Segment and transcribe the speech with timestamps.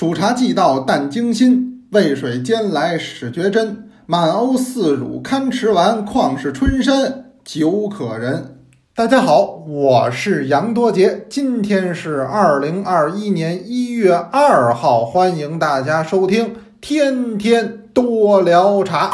[0.00, 3.90] 蜀茶既到淡精心，渭水间来始觉真。
[4.06, 8.56] 满瓯似乳堪持完，况是春山久可人。
[8.94, 19.10] 大家好，我是杨多杰，今天是二零二一年一月二号，欢迎大家收听天天多聊茶。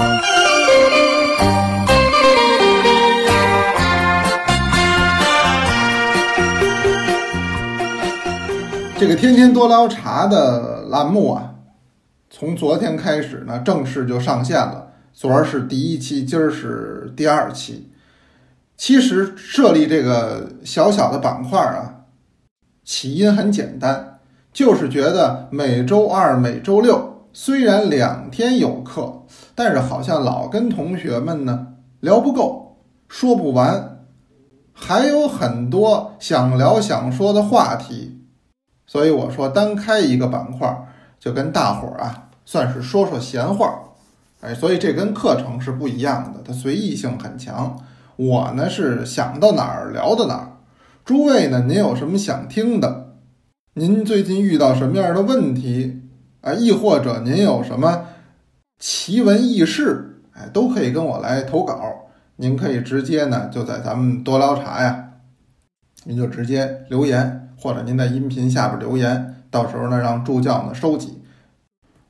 [8.98, 11.54] 这个天天多聊茶的栏目啊，
[12.30, 14.92] 从昨天开始呢，正式就上线了。
[15.12, 17.90] 昨儿是第一期，今儿是第二期。
[18.76, 22.04] 其实设立这个小小的板块啊，
[22.84, 24.18] 起因很简单，
[24.52, 29.22] 就是觉得每周二、每周六虽然两天有课，
[29.54, 31.68] 但是好像老跟同学们呢
[32.00, 32.76] 聊不够，
[33.08, 34.04] 说不完，
[34.74, 38.15] 还有很多想聊想说的话题。
[38.86, 40.86] 所以我说单开一个板块，
[41.18, 43.80] 就跟大伙儿啊算是说说闲话，
[44.40, 47.78] 哎，所以这跟课程是不一样的，它随意性很强。
[48.16, 50.52] 我呢是想到哪儿聊到哪儿。
[51.04, 53.14] 诸位呢，您有什么想听的？
[53.74, 56.02] 您最近遇到什么样的问题
[56.40, 56.54] 啊？
[56.54, 58.06] 亦或者您有什么
[58.78, 61.78] 奇闻异事，哎，都可以跟我来投稿。
[62.36, 65.12] 您可以直接呢就在咱们多聊茶呀，
[66.04, 67.45] 您就直接留言。
[67.56, 71.22] 或者您在音频下边留言，到时候呢让助教呢收集，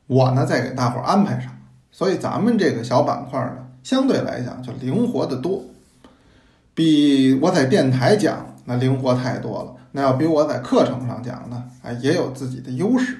[0.06, 1.52] 我呢再给大伙儿安排上。
[1.90, 5.64] 所以咱们这个小板块呢，相对来讲就灵活的多，
[6.74, 9.74] 比我在电台讲那灵活太多了。
[9.92, 13.16] 那要比我在课程上讲呢，哎也有自己的优势。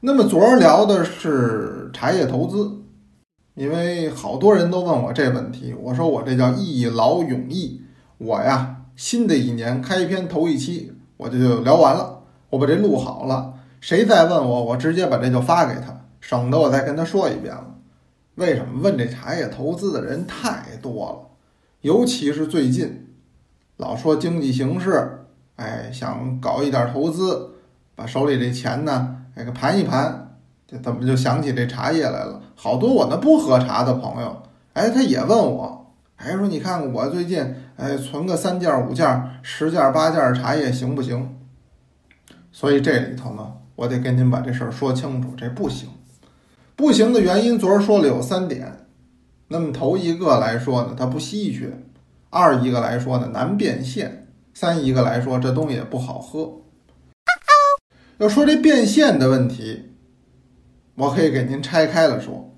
[0.00, 2.82] 那么昨儿聊的是茶叶投资，
[3.54, 7.82] 因为好多人都问我这问题，我说我这叫一劳永逸，
[8.18, 10.91] 我呀新的一年开篇头一期。
[11.22, 12.20] 我就聊完了，
[12.50, 17.64] 我把这录好了，谁再问我，我直接把这就发给他，省得我再跟他说一遍了。
[18.34, 21.18] 为什么问这茶叶投资的人太多了？
[21.82, 23.06] 尤其是最近，
[23.76, 27.50] 老说经济形势，哎，想搞一点投资，
[27.94, 30.36] 把手里这钱呢，哎，个盘一盘，
[30.66, 32.40] 这怎么就想起这茶叶来了？
[32.56, 34.42] 好多我那不喝茶的朋友，
[34.72, 37.54] 哎，他也问我，哎，说你看我最近。
[37.82, 41.36] 哎，存个三件、五件、十件、八件茶叶行不行？
[42.52, 45.88] 所以这里头呢，我得跟您把这事儿说清楚，这不行。
[46.76, 48.86] 不行的原因，昨儿说了有三点。
[49.48, 51.70] 那么头一个来说呢，它不稀缺；
[52.30, 54.08] 二一个来说呢，难变现；
[54.54, 56.60] 三一个来说，这东西也不好喝。
[58.18, 59.90] 要说这变现的问题，
[60.94, 62.54] 我可以给您拆开了说，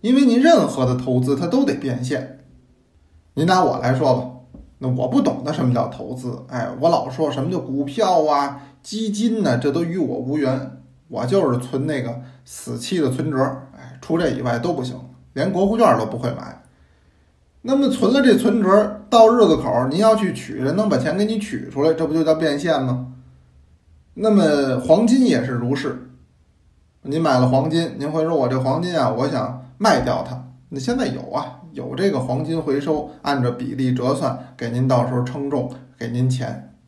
[0.00, 2.44] 因为您任何的投资它都得变现。
[3.34, 4.30] 您拿我来说吧。
[4.82, 10.78] 那我不懂得什么叫投资，哎，我老说什么叫股票啊、基金呢，这都与我无缘。
[11.08, 13.38] 我就是存那个死期的存折，
[13.76, 14.96] 哎，除这以外都不行，
[15.34, 16.62] 连国库券都不会买。
[17.62, 23.08] 那么存了这存折，到日子口您要去取，人能把钱给你取出来，这不就叫变现吗？
[24.14, 26.10] 那么黄金也是如是，
[27.02, 31.59] 您买了黄金，您会说我这黄金啊，我想卖掉它，那现在有啊。
[31.72, 36.78] 有这个黄金回收，按照比例折算，给您到时候称重，给您钱。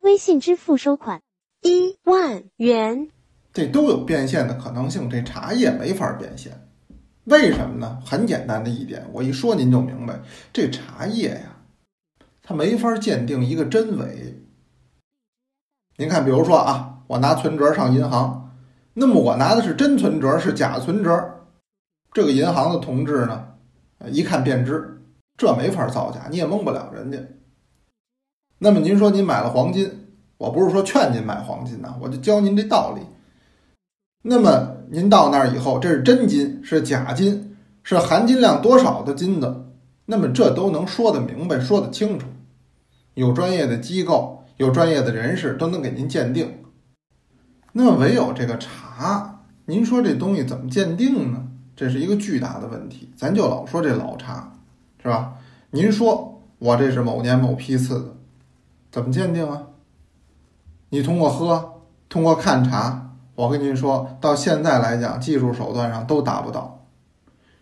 [0.00, 1.22] 微信支付收款
[1.62, 3.08] 一万元，
[3.52, 5.08] 这都有变现的可能性。
[5.08, 6.52] 这茶叶没法变现，
[7.24, 8.00] 为什么呢？
[8.04, 10.20] 很简单的一点，我一说您就明白。
[10.52, 11.56] 这茶叶呀，
[12.42, 14.42] 它没法鉴定一个真伪。
[15.96, 18.52] 您看，比如说啊，我拿存折上银行，
[18.92, 21.43] 那么我拿的是真存折，是假存折。
[22.14, 23.44] 这个银行的同志呢，
[24.06, 25.02] 一看便知，
[25.36, 27.18] 这没法造假，你也蒙不了人家。
[28.58, 29.90] 那么您说您买了黄金，
[30.38, 33.02] 我不是说劝您买黄金呐，我就教您这道理。
[34.22, 39.66] 那么您到那儿以后，这是真金是假金，是含金量多少的金子，
[40.06, 42.28] 那么这都能说得明白，说得清楚。
[43.14, 46.60] 有专业的机构，有专业的人士都能给您鉴定。
[47.72, 51.48] 那么唯有这个茶，您说这东西怎么鉴定呢？
[51.76, 54.52] 这是一个巨大的问题，咱就老说这老茶，
[55.02, 55.34] 是吧？
[55.70, 58.14] 您说我这是某年某批次的，
[58.92, 59.62] 怎么鉴定啊？
[60.90, 66.86] 你通过喝，通过看茶，我跟您说到现在来讲，技术手段上都达不到，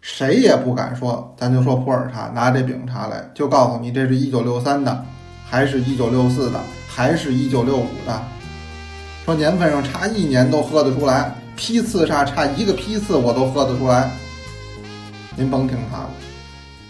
[0.03, 1.35] 谁也不敢说。
[1.39, 5.07] 咱就说普洱茶，拿这饼茶来，就告诉你这是一九六三的，
[5.47, 8.23] 还是一九六四的，还是一九六五的，
[9.25, 11.35] 说年份上差一年都喝得出来。
[11.57, 14.11] 批次差差一个批次我都喝得出来，
[15.37, 16.11] 您甭听他的，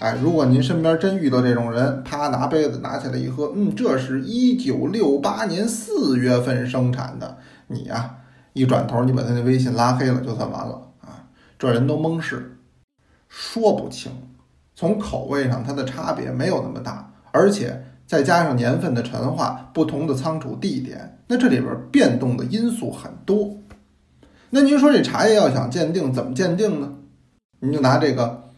[0.00, 8.16] 哎，如果您身边真遇到这种人，啪拿杯子拿起来一喝，嗯，这是一九六八年四月份生产的，你呀、
[8.52, 11.26] 一转头你把他那微信拉黑了，就算完了啊！
[11.58, 12.58] 这人都蒙事，
[13.28, 14.10] 说不清。
[14.74, 23.56] 从口味上，它的差别没有那么大，而且再加上年份的陈化，不同的仓储地点，那这里边变动的因素很多。
[24.54, 26.92] 那您说这茶叶要想鉴定，怎么鉴定呢？
[27.60, 28.50] 您就拿这个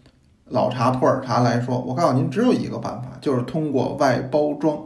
[0.46, 4.76] 老茶普洱茶来说，我告诉您，只有一个办法，就是通过外包装，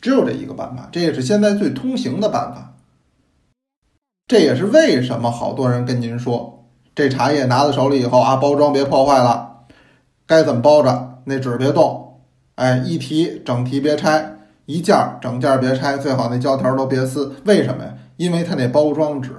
[0.00, 2.74] 只有这一个办法，这也是现在最通行的办法。
[4.26, 9.66] 这也是为什么好多人跟您说，这茶叶拿到手里以后啊，包装别破坏了，
[10.26, 12.22] 该怎么包着，那纸别动，
[12.56, 17.36] 哎，一提整提别拆，一件儿整件儿别拆，最好那胶条都别撕。
[17.44, 17.94] 为什么呀？
[18.16, 19.30] 因为它那包装纸，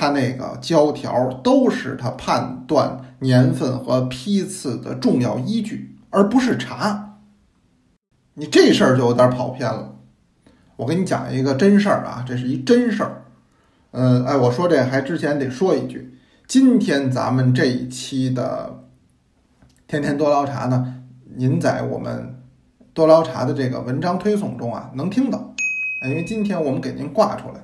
[0.00, 7.18] 它那个胶条都是它判断年份和批次的重要依据，而不是茶。
[8.32, 9.96] 你这事儿就有点跑偏了。
[10.76, 13.24] 我跟你讲一个真事儿啊，这是一真事儿。
[13.90, 16.14] 嗯，哎，我说这还之前得说一句，
[16.48, 18.84] 今天咱们这一期的
[19.86, 21.02] 天天多捞茶呢，
[21.36, 22.40] 您在我们
[22.94, 25.52] 多捞茶的这个文章推送中啊能听到，
[26.08, 27.60] 因为今天我们给您挂出来。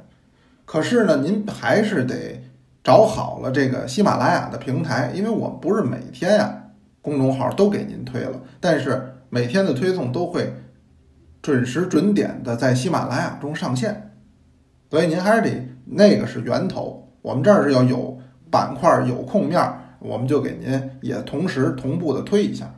[0.66, 2.42] 可是呢，您还是得
[2.84, 6.64] 找好了这个喜马拉雅的平台，因为我们不是每天呀、
[7.00, 10.52] 公众号都给您推了，但是每天的推送都会
[11.40, 14.10] 准时准点的在喜马拉雅中上线，
[14.90, 18.18] 所以您还是得那个是源头，我们这儿是要有
[18.50, 19.62] 板块有空面，
[20.00, 22.68] 我们就给您也同时同步的推一下。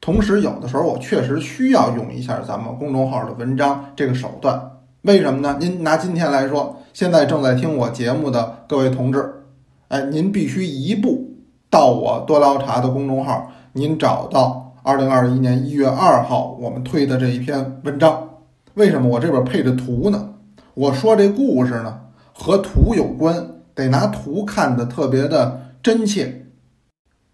[0.00, 4.70] 同时，有的时候我确实需要用一下咱们公众号的文章这个手段，
[5.02, 5.56] 为什么呢？
[5.58, 9.42] 您拿今天来说，现在正在听我节目的各位同志，
[9.88, 11.28] 哎，您必须一步
[11.68, 18.28] 到我多捞茶的公众号，您找到二零二一年一月二号我们推的这一篇文章。
[18.74, 20.34] 为什么我这边配着图呢？
[20.74, 21.98] 我说这故事呢
[22.32, 23.44] 和图有关，
[23.74, 26.46] 得拿图看的特别的真切，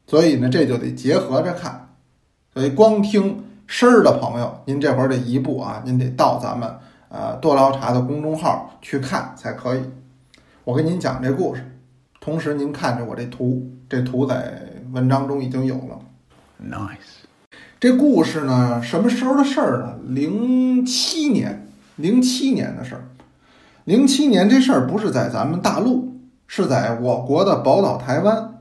[0.07, 1.97] 所以呢这就得结合着看。
[2.55, 6.67] 所以光听声儿的朋友，您这会儿得一步啊，您得到咱们
[7.11, 9.83] 呃多捞茶的公众号去看才可以。
[10.65, 11.79] 我跟您讲这故事，
[12.21, 14.63] 同时您看着我这图，这图在
[14.93, 15.99] 文章中已经有了。
[16.63, 17.27] Nice.
[17.79, 19.95] 这故事呢，什么时候的事儿呢？
[20.07, 21.67] 零七年，
[21.97, 23.05] 零七年的事儿。
[23.85, 28.55] 零七年这事儿不是在咱们大陆，是在我国的宝岛台湾。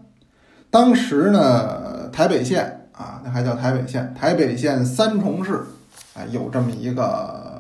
[0.72, 5.66] 当时呢，台北县啊，那还叫台北县，台北县三重市，
[6.14, 7.59] 啊，有这么一个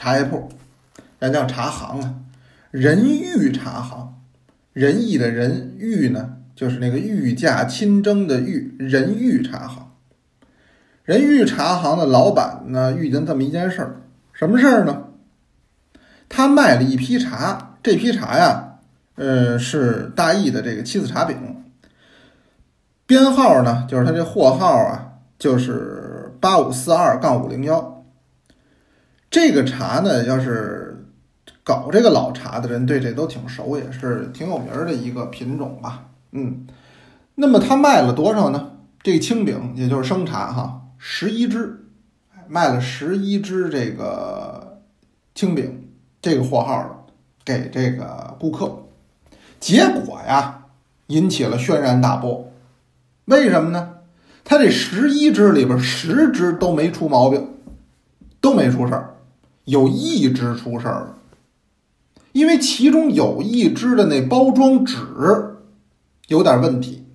[0.00, 0.48] 茶叶铺，
[1.18, 2.14] 人叫茶行啊，
[2.70, 4.14] 仁玉茶行，
[4.72, 9.92] 仁义的仁，玉呢就是那个御驾亲征的御，仁玉茶行。
[11.04, 14.00] 仁玉茶行的老板呢，遇见这么一件事儿，
[14.32, 15.08] 什么事儿呢？
[16.30, 18.78] 他卖了一批茶，这批茶呀，
[19.16, 21.36] 呃，是大益的这个七子茶饼，
[23.04, 27.99] 编号呢，就是他这货号啊，就是八五四二杠五零幺。
[29.30, 31.06] 这个茶呢，要是
[31.62, 36.08] 搞这个老茶的人，对这都挺熟，也是挺有名儿的一个品种吧。
[36.32, 36.66] 嗯，
[37.36, 38.72] 那么他卖了多少呢？
[39.02, 41.86] 这个青饼，也就是生茶哈，十一支，
[42.48, 44.82] 卖了十一支这个
[45.34, 45.88] 青饼，
[46.20, 47.06] 这个货号
[47.44, 48.86] 给这个顾客，
[49.60, 50.66] 结果呀，
[51.06, 52.52] 引起了轩然大波。
[53.26, 53.94] 为什么呢？
[54.42, 57.48] 他这十一支里边十支都没出毛病，
[58.40, 59.14] 都没出事儿，
[59.64, 61.14] 有一支出事儿了，
[62.32, 64.96] 因为其中有一支的那包装纸
[66.28, 67.06] 有点问题。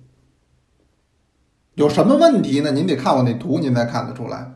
[1.74, 2.72] 有什么问题呢？
[2.72, 4.54] 您得看我那图，您才看得出来。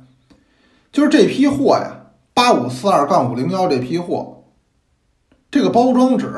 [0.91, 4.45] 就是这批货呀，八五四二杠五零幺这批货，
[5.51, 6.33] 这个包装纸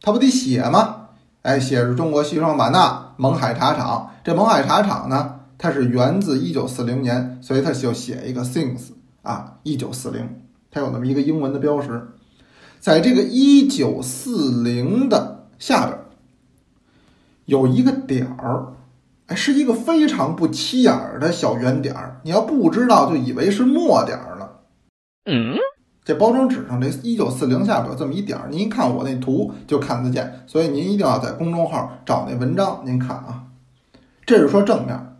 [0.00, 1.08] 它不得写吗？
[1.42, 4.12] 哎，写着中国西双版纳勐海茶厂。
[4.22, 8.90] 这勐海茶厂呢，它是源自一九四零年，所以它就写一个 since
[9.22, 10.28] 啊，一九四零，
[10.76, 12.08] 它有那么一个英文的标识。
[12.80, 15.98] 在这个一九四零的下边
[17.46, 18.74] 有一个点儿。
[19.28, 24.60] 哎，是一个非常不起眼儿的小圆点儿，你要不知道就以为是墨点儿了。
[25.24, 25.56] 嗯，
[26.04, 33.44] 这包装纸上这一九四零下边有这么一点儿，您一看我那图就看得见，所以您一定要在公众号找那文章，您看啊。
[34.26, 35.16] 这是说正面，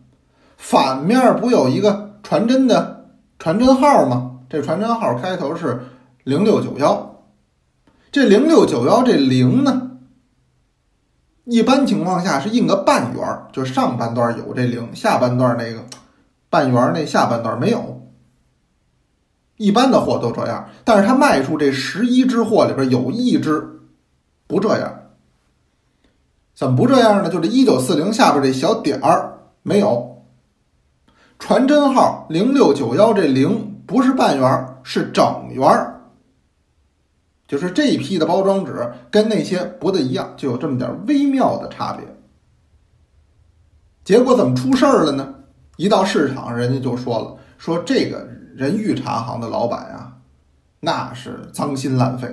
[0.57, 3.07] 反面不有一个传真的
[3.41, 4.36] 传真号吗？
[4.49, 5.81] 这传真号开头是
[6.25, 7.25] 零六九幺，
[8.13, 9.83] 这零六九幺这零呢？
[11.45, 15.85] 一般情况下是印个半圆儿，就上半段有这零，下半段那个
[16.51, 18.03] 半圆那下半段没有。
[19.57, 23.81] 一般的货都这样，但是他卖出这十一只货里边有一只
[24.47, 25.03] 不这样。
[26.55, 27.31] 怎么不这样呢？
[27.31, 30.25] 就这一九四零下边这小点儿没有，
[31.39, 35.65] 传真号零六九幺这零不是半圆，是整圆。
[37.47, 42.05] 就是这一批的包装纸跟那些不大一样，就有这么点微妙的差别。
[44.05, 45.35] 结果怎么出事儿了呢？
[45.77, 48.27] 一到市场，人家就说了，说这个
[48.57, 50.13] 人玉茶行的老板呀，
[50.81, 52.29] 那是脏心烂肺，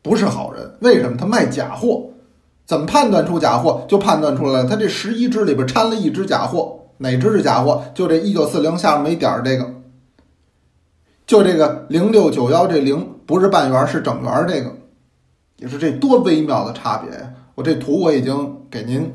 [0.00, 0.76] 不是好人。
[0.80, 1.16] 为什么？
[1.16, 2.10] 他卖假货。
[2.64, 3.84] 怎么判断出假货？
[3.88, 7.84] 就判断出来了，他这十一只里边掺了一只假货，哪只是假货？
[7.94, 9.72] 就这一九四零下面没点儿这个，
[11.26, 14.76] 就这个零六九幺这零不是半圆是整圆这个，
[15.58, 17.34] 你说这多微妙的差别呀！
[17.54, 19.12] 我这图我已经给您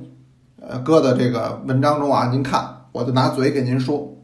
[0.60, 4.18] 呃搁在这个文章中啊，您看，我就拿嘴给您说，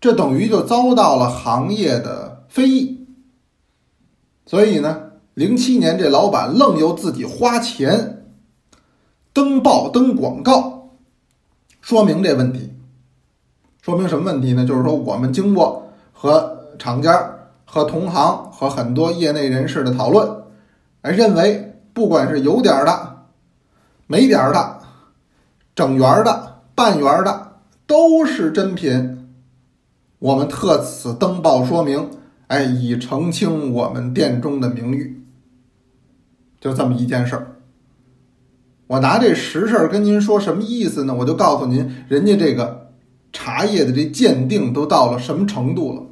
[0.00, 3.06] 这等于就遭到了行业的非议，
[4.46, 5.02] 所以呢。
[5.34, 8.24] 零七年，这老板愣又自己花钱
[9.34, 10.96] 登报登广告，
[11.82, 12.72] 说明这问题。
[13.82, 14.64] 说明什么问题呢？
[14.64, 15.85] 就是说，我们经过
[16.18, 17.30] 和厂家、
[17.66, 20.26] 和同行、和很多业内人士的讨论，
[21.02, 23.18] 哎，认为不管是有点的、
[24.06, 24.78] 没点的、
[25.74, 27.52] 整圆的、半圆的，
[27.86, 29.28] 都是真品。
[30.18, 32.08] 我们特此登报说明，
[32.46, 35.22] 哎，以澄清我们店中的名誉。
[36.58, 37.58] 就这么一件事儿，
[38.86, 41.14] 我拿这实事儿跟您说什么意思呢？
[41.14, 42.85] 我就告诉您，人家这个
[43.46, 46.02] 茶叶的这鉴定都到了什么程度了？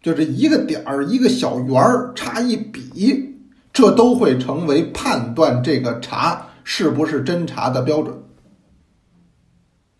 [0.00, 3.36] 就这一个点儿、一个小圆儿差一笔，
[3.70, 8.22] 这都会成为判断这个茶是不是真茶的标准。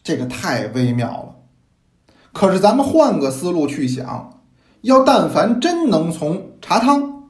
[0.02, 1.34] 这个太微妙了。
[2.32, 4.40] 可是咱们换个思路去想，
[4.80, 7.28] 要但凡真能从茶汤。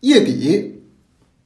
[0.00, 0.82] 叶底，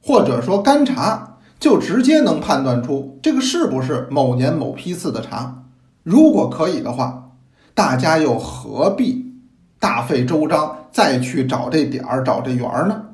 [0.03, 5.59] 或者说干茶，就直接能判断出这个是不是某年某批次的茶。
[6.03, 7.31] 如果可以的话，
[7.73, 9.33] 大家又何必
[9.79, 13.05] 大费周章再去找这点儿、找这圆儿呢？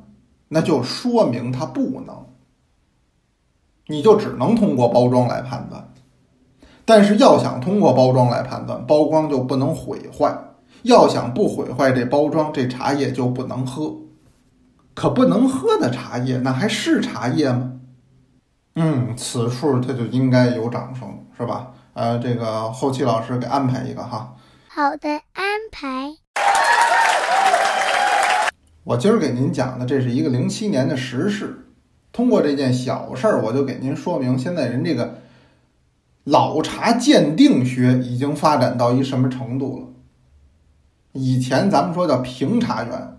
[0.48, 2.16] 那就说明它不能，
[3.88, 5.94] 你就只能通过包装来判断。
[6.86, 10.34] 但是要想通过包装来判断，包装就不能毁坏。
[10.84, 13.94] 要想不毁坏这包装，这茶叶就不能喝。
[14.94, 17.74] 可不能喝的茶叶，那还是茶叶吗？
[18.76, 21.72] 嗯，此处它就应该有掌声，是吧？
[21.94, 24.36] 呃，这个后期老师给安排一个哈。
[24.68, 26.16] 好的，安排。
[28.84, 31.68] 我今儿给您讲的这是一个零七年的时事，
[32.12, 35.20] 通过这件小事儿，我就给您说明现在人这个
[36.24, 39.88] 老茶鉴定学已经发展到一什么程度了。
[41.12, 43.14] 以前咱们说叫评茶员。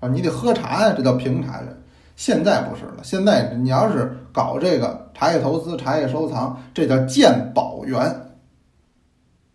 [0.00, 1.82] 啊，你得喝茶呀，这叫评茶员。
[2.20, 8.36] 现在不是了，现在你要是搞这个茶叶投资、茶叶收藏，这叫鉴宝员。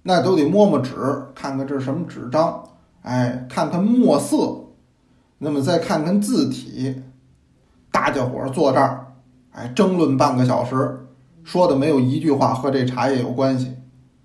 [0.01, 0.95] 那都得摸摸纸，
[1.36, 2.63] 看看这是什么纸张，
[3.03, 4.62] 哎，看看墨色，
[5.38, 7.03] 那么再看看字体。
[7.91, 9.13] 大家伙儿坐这儿，
[9.51, 11.05] 哎，争论半个小时，
[11.43, 13.75] 说的没有一句话和这茶叶有关系。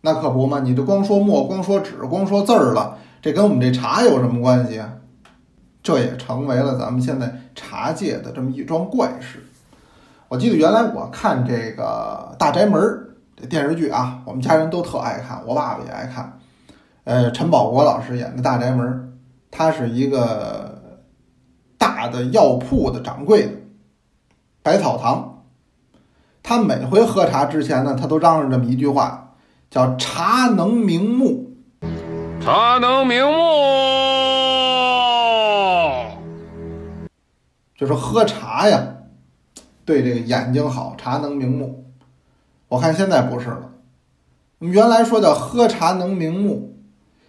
[0.00, 4.94] 那可不嘛，你这光说墨、光说纸、光说字儿了，这跟我们这茶有什么关系啊？
[5.82, 9.44] 这也成为了咱们现在茶界的这么一桩怪事。
[10.28, 12.80] 我记得原来我看这个《大宅门》
[13.36, 16.38] 这电视剧啊，我们家人都特爱看，我爸爸也爱看。
[17.04, 18.86] 呃，陈宝国老师演的《大宅门》，
[19.50, 20.80] 他是一个
[21.78, 23.52] 大的药铺的掌柜的，
[24.62, 25.44] 百草堂。
[26.42, 29.34] 他每回喝茶之前呢，他都嚷嚷这么一句话，
[29.70, 31.52] 叫“茶能明目”。
[32.40, 34.09] 茶能明目。
[37.80, 38.88] 就说喝茶呀，
[39.86, 41.86] 对这个眼睛好，茶能明目。
[42.68, 43.70] 我看现在不是了，
[44.58, 46.74] 我们原来说叫喝茶能明目，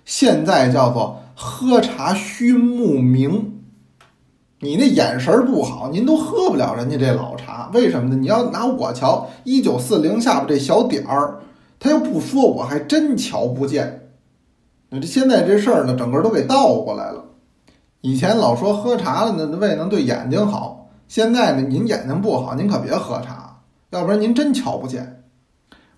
[0.03, 3.62] 现在叫做喝茶须目明。
[4.60, 7.72] 你那眼神不好，您都喝不了人家这老茶。
[7.74, 8.17] 为什么呢？
[8.17, 11.39] 你要拿我瞧，一九四零下边这小点儿，
[11.79, 14.10] 他又不说，我还真瞧不见。
[14.89, 17.24] 那这现在这事儿呢，整个都给倒过来了。
[18.01, 20.89] 以前老说喝茶了呢，胃能对眼睛好。
[21.08, 23.60] 现在呢，您眼睛不好，您可别喝茶，
[23.91, 25.24] 要不然您真瞧不见。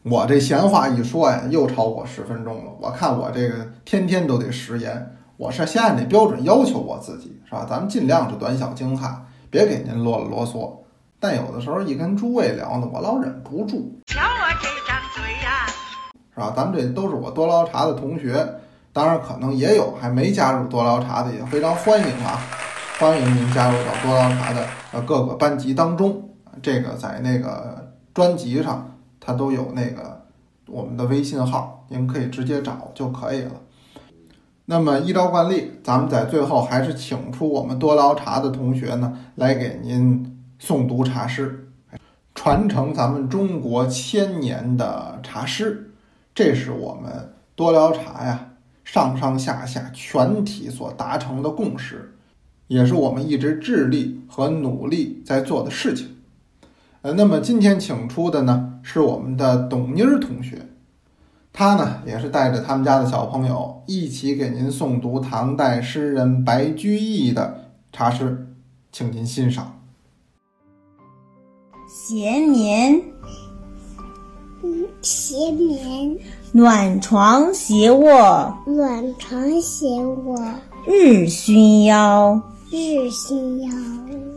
[0.01, 2.71] 我这闲话一说呀，又超过十分钟了。
[2.81, 7.65] 我看我这个天天都得食言，我是先按这标准要求我自己，是吧？
[7.69, 10.69] 咱们尽量是短小精悍，别给您啰里啰嗦。
[11.21, 13.89] 但有的时候一跟诸位聊呢，我老忍不住。
[14.07, 15.67] 瞧我这张嘴呀，
[16.33, 16.51] 是吧？
[16.53, 18.45] 咱们这都是我多捞茶的同学。
[18.93, 22.39] 当然，可能也有还没加入多聊茶的，也非常欢迎啊，
[22.99, 26.29] 欢迎您加入到多聊茶的呃各个班级当中。
[26.61, 30.21] 这个在那个专辑上，它都有那个
[30.67, 33.53] 我们的微信号，您可以直接找就可以了。
[34.65, 41.67] 那么依照惯例，咱们在最后还是请出我们多聊茶的同学呢，来给您诵读茶诗，
[42.35, 45.91] 传承咱们中国千年的茶诗。
[46.35, 48.49] 这是我们多聊茶呀。
[48.83, 52.13] 上上下下全体所达成的共识，
[52.67, 56.17] 也是我们一直致力和努力在做的事情。
[57.01, 60.67] 呃，那么今天请出的呢是我们的董妮儿同学，
[61.51, 68.47] 她呢也是带着他们家的小朋友一起给您诵读唐代诗人白居易的茶诗，
[68.91, 69.79] 请您欣赏。
[71.87, 73.01] 闲眠，
[74.63, 76.17] 嗯，闲眠。
[76.53, 79.87] 暖床斜卧，暖床斜
[80.25, 80.39] 卧，
[80.85, 82.41] 日熏腰，
[82.71, 83.69] 日熏腰，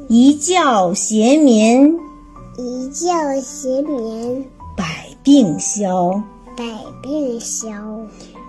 [0.09, 1.97] 一觉闲眠，
[2.59, 4.45] 一觉闲眠，
[4.77, 4.85] 百
[5.23, 6.21] 病消，
[6.57, 6.65] 百
[7.01, 7.69] 病消。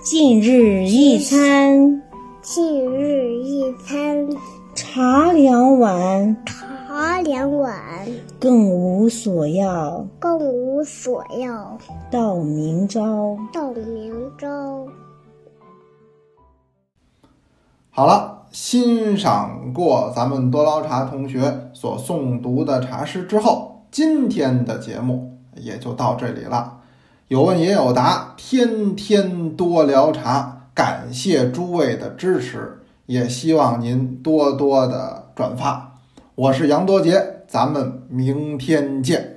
[0.01, 2.01] 近日一餐，
[2.41, 4.27] 近日一餐，
[4.73, 6.66] 茶两碗，茶
[7.21, 7.75] 两碗，
[8.39, 11.77] 更无所要，更无所要。
[12.09, 14.85] 到明朝，到明朝。
[17.89, 26.79] 好了，欣赏过咱们多捞茶同学所诵读的茶诗之后，今天的节目也就到这里了。
[27.27, 35.96] 有问也有答，天天多聊茶，感谢诸位的支持，也希望您多多的转发。
[36.37, 39.36] 我是杨多杰，咱们明天见。